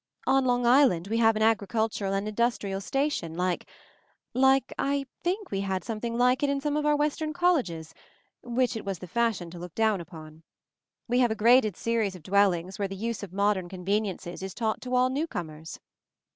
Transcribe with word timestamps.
"On 0.25 0.43
Long 0.45 0.65
Island 0.65 1.09
we 1.09 1.19
have 1.19 1.37
agricultural 1.37 2.11
and 2.11 2.27
industrial 2.27 2.81
stations 2.81 3.37
like— 3.37 3.67
like— 4.47 4.73
I 4.91 5.05
think 5.23 5.51
we 5.51 5.61
had 5.61 5.83
some 5.83 5.99
thing 5.99 6.17
like 6.17 6.41
it 6.41 6.49
in 6.49 6.59
some 6.59 6.75
of 6.75 6.87
our 6.87 6.95
Western 6.95 7.33
colleges, 7.33 7.93
which 8.41 8.75
it 8.75 8.83
was 8.83 8.97
the 8.97 9.05
fashion 9.05 9.51
to 9.51 9.59
look 9.59 9.75
down 9.75 10.01
upon. 10.01 10.41
We 11.07 11.19
have 11.19 11.29
a 11.29 11.35
graded 11.35 11.77
series 11.77 12.15
of 12.15 12.23
dwellings 12.23 12.79
where 12.79 12.87
the 12.87 12.95
use 12.95 13.21
of 13.21 13.31
modern 13.31 13.69
conveniences 13.69 14.41
is 14.41 14.55
taught 14.55 14.81
to 14.81 14.95
all 14.95 15.11
newcomers." 15.11 15.79